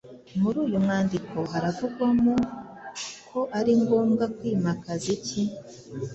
Muri 0.41 0.57
uyu 0.65 0.77
mwandiko 0.85 1.37
haravugwamo 1.51 2.33
ko 3.29 3.39
ari 3.57 3.71
ngombwa 3.81 4.25
kwimakaza 4.37 5.07
iki? 5.17 5.41